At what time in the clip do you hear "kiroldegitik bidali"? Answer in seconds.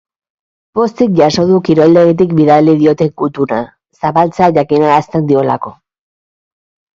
1.67-2.75